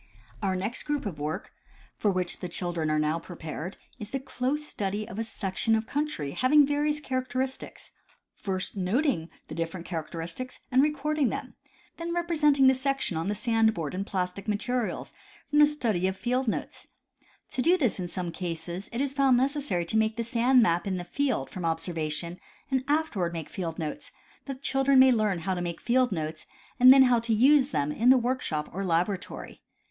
[0.41, 1.53] Our next group of work,
[1.95, 5.75] for which the children are now pre pared, is the close study of a section
[5.75, 7.91] of country having various characteristics,
[8.33, 11.53] first noting the different characteristics and recording them,
[11.97, 15.13] then representing the section on the sand board in plastic materials
[15.51, 16.87] from the study of the field notes.
[17.51, 20.87] To do this in some cases it is found necessary to make the sand map
[20.87, 22.39] in the field from observation
[22.71, 24.11] and afterwards make field notes,
[24.45, 26.47] that the children may learn how to make field notes,
[26.79, 29.61] and then how to use them in the workshop or laboratory.